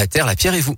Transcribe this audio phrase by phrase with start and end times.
[0.00, 0.76] La Terre, la Pierre et vous.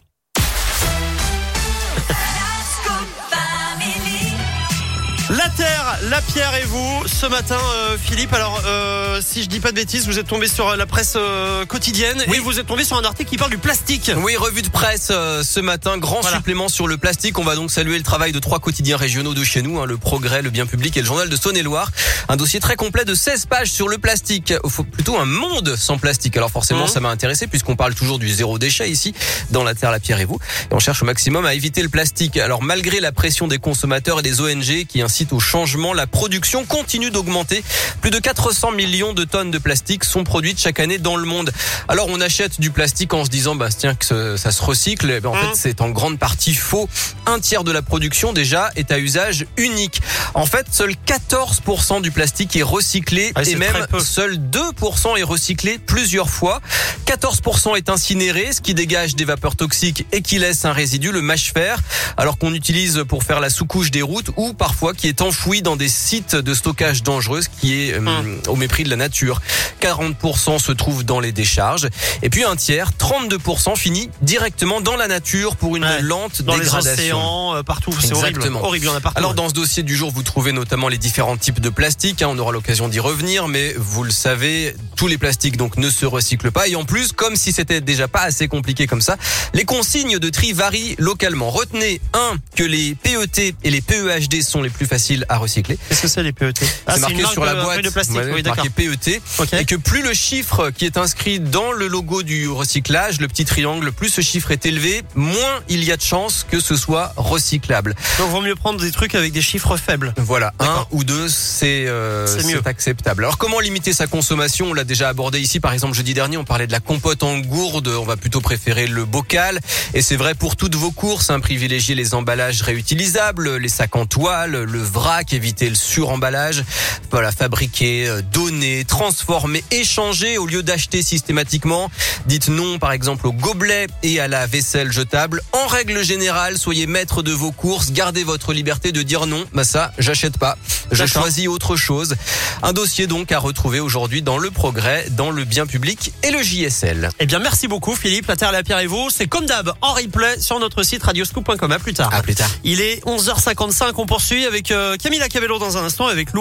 [5.37, 7.03] La Terre, la Pierre et vous.
[7.07, 10.47] Ce matin, euh, Philippe, alors euh, si je dis pas de bêtises, vous êtes tombé
[10.47, 12.37] sur euh, la presse euh, quotidienne Oui.
[12.37, 14.11] et vous êtes tombé sur un article qui parle du plastique.
[14.19, 16.37] Oui, revue de presse euh, ce matin, grand Voilà.
[16.37, 17.39] supplément sur le plastique.
[17.39, 19.97] On va donc saluer le travail de trois quotidiens régionaux de chez nous, hein, le
[19.97, 21.91] Progrès, le Bien Public et le Journal de Saône-et-Loire.
[22.29, 24.53] Un dossier très complet de 16 pages sur le plastique.
[24.65, 26.37] Il faut plutôt un monde sans plastique.
[26.37, 26.89] Alors forcément, Mhm.
[26.93, 29.15] ça m'a intéressé puisqu'on parle toujours du zéro déchet ici,
[29.51, 30.39] dans la Terre, la Pierre et vous.
[30.71, 32.37] Et on cherche au maximum à éviter le plastique.
[32.37, 37.11] Alors malgré la pression des consommateurs et des ONG qui au changement, la production continue
[37.11, 37.63] d'augmenter.
[38.01, 41.53] Plus de 400 millions de tonnes de plastique sont produites chaque année dans le monde.
[41.89, 45.11] Alors on achète du plastique en se disant bah tiens que ça se recycle.
[45.11, 46.89] Eh ben, en fait c'est en grande partie faux.
[47.27, 50.01] Un tiers de la production déjà est à usage unique.
[50.35, 54.01] En fait seul 14% du plastique est recyclé Ah, et même très peu.
[54.01, 56.61] seul 2% est recyclé plusieurs fois.
[57.07, 61.21] 14% est incinéré, ce qui dégage des vapeurs toxiques et qui laisse un résidu, le
[61.21, 61.79] mâche-fer,
[62.17, 65.77] alors qu'on utilise pour faire la sous-couche des routes ou parfois qui est enfoui dans
[65.77, 68.39] des sites de stockage dangereux, ce qui est euh, Hum.
[68.49, 69.41] au mépris de la nature.
[69.81, 71.89] 40% se trouve dans les décharges
[72.23, 76.55] et puis un tiers, 32% finit directement dans la nature pour une Ouais, lente Dans
[76.55, 77.17] les dégradation.
[77.19, 78.41] océans, euh, partout, c'est horrible.
[78.49, 79.19] En partout.
[79.19, 82.23] Alors dans ce dossier du jour, vous trouvez notamment les différents types de plastique.
[82.23, 85.91] hein, on aura l'occasion d'y revenir, mais vous le savez, tous les plastiques donc ne
[85.91, 86.69] se recyclent pas.
[86.69, 89.17] Et en plus, comme si c'était déjà pas assez compliqué comme ça,
[89.53, 91.51] les consignes de tri varient localement.
[91.51, 95.79] Retenez un que les PET et les PEHD sont les plus faciles à recycler.
[95.89, 96.55] Qu'est-ce que c'est les PET
[96.87, 98.17] Ah, c'est marqué sur la boîte, de plastique.
[98.17, 98.65] ouais, oui, d'accord.
[98.65, 99.21] marqué PET.
[99.59, 103.45] Et que plus le chiffre qui est inscrit dans le logo du recyclage, le petit
[103.45, 107.13] triangle, plus ce chiffre est élevé, moins il y a de chances que ce soit
[107.17, 107.95] recyclable.
[108.19, 110.15] Donc, vaut mieux prendre des trucs avec des chiffres faibles.
[110.19, 112.27] Voilà, un ou deux, c'est euh,
[112.65, 113.25] acceptable.
[113.25, 114.71] Alors comment limiter sa consommation?
[114.71, 117.39] On l'a déjà abordé ici, par exemple jeudi dernier, on parlait de la compote en
[117.39, 117.89] gourde.
[117.89, 119.61] On va plutôt préférer le bocal,
[119.95, 121.31] et c'est vrai pour toutes vos courses.
[121.31, 126.65] Hein, privilégier les emballages réutilisables, les sacs en toile, le vrac, éviter le suremballage.
[127.11, 131.91] Voilà, fabriquer, euh, donner, transformer, échanger au lieu d'acheter systématiquement.
[132.27, 135.43] Dites non, par exemple, aux gobelets et à la vaisselle jetable.
[135.53, 137.93] En règle générale, soyez maître de vos courses.
[137.93, 139.45] Gardez votre liberté de dire non.
[139.53, 140.57] Bah ça, j'achète pas.
[140.91, 142.15] Je choisis autre chose.
[142.63, 146.43] Un dossier donc à retrouver aujourd'hui dans le Progrès, dans le Bien Public et le
[146.43, 147.11] JSL.
[147.19, 148.27] Eh bien, merci beaucoup, Philippe.
[148.27, 149.09] La Terre, la Pierre et vous.
[149.11, 151.73] C'est comme d'hab, en replay sur notre site radioscoop.com.
[151.73, 152.13] À plus tard.
[152.13, 152.51] À plus tard.
[152.65, 153.93] Il est 11h55.
[153.97, 156.41] On poursuit avec Camila Cabello dans un instant avec Lou.